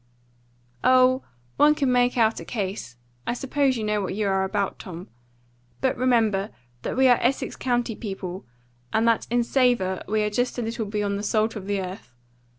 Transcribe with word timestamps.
"Oh, 0.83 1.21
one 1.57 1.75
could 1.75 1.89
make 1.89 2.17
out 2.17 2.39
a 2.39 2.43
case. 2.45 2.97
I 3.27 3.35
suppose 3.35 3.77
you 3.77 3.83
know 3.83 4.01
what 4.01 4.15
you 4.15 4.27
are 4.27 4.43
about, 4.43 4.79
Tom. 4.79 5.09
But 5.79 5.95
remember 5.95 6.49
that 6.81 6.97
we 6.97 7.07
are 7.07 7.19
Essex 7.21 7.55
County 7.55 7.95
people, 7.95 8.43
and 8.91 9.07
that 9.07 9.27
in 9.29 9.43
savour 9.43 10.01
we 10.07 10.23
are 10.23 10.31
just 10.31 10.57
a 10.57 10.63
little 10.63 10.87
beyond 10.87 11.19
the 11.19 11.23
salt 11.23 11.55
of 11.55 11.67
the 11.67 11.79
earth. 11.79 12.15